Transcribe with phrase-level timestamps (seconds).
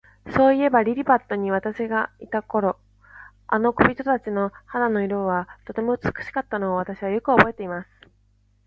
[0.35, 2.79] そういえば、リリパットに私がいた頃、
[3.45, 7.89] あの小人たちの肌の色は、とても美しかったのを、私はよくおぼえています。